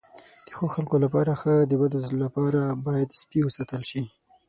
د 0.45 0.49
ښو 0.55 0.65
خلکو 0.75 0.95
لپاره 1.05 1.31
ښه، 1.41 1.55
د 1.69 1.71
بدو 1.81 1.99
لپاره 2.23 2.61
باید 2.85 3.17
سپي 3.21 3.39
وساتل 3.43 3.81
شي. 3.91 4.01